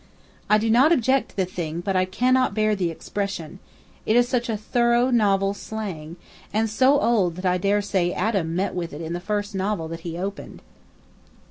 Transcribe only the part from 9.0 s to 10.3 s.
in the first novel that he